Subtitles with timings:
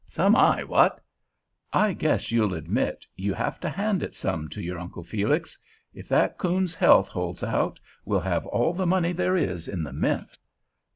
[0.07, 0.63] Some eye?
[0.63, 0.99] What?
[1.71, 5.59] I guess you'll admit you have to hand it some to your Uncle Felix.
[5.93, 9.93] If that coon's health holds out, we'll have all the money there is in the
[9.93, 10.39] mint."